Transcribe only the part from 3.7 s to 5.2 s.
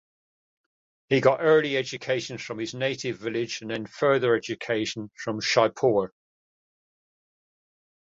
further education